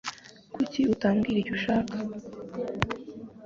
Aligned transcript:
Kuki 0.53 0.79
utambwira 0.93 1.37
icyo 1.39 1.53
ushaka 1.57 1.95